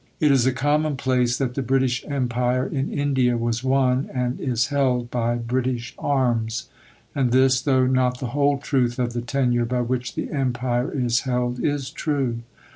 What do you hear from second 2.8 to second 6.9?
India was won and is held by British arms.